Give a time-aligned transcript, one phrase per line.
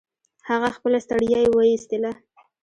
[0.49, 2.11] هغه خپله ستړيا يې و ايستله.